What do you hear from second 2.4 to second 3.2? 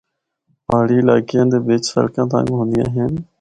ہوندیاں ہن۔